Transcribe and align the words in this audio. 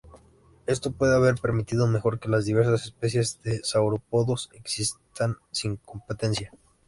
Esto 0.65 0.91
puede 0.91 1.13
haber 1.15 1.35
permitido 1.35 1.85
mejor 1.85 2.19
que 2.19 2.27
las 2.27 2.43
diversas 2.45 2.85
especies 2.85 3.39
de 3.43 3.63
saurópodos 3.63 4.49
existan 4.51 5.37
sin 5.51 5.75
competencia. 5.75 6.51